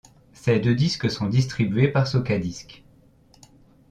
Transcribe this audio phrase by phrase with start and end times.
[0.33, 2.83] Ces deux disques sont distribués par Socadisc.